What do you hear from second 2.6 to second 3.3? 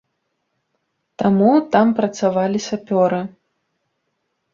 сапёры.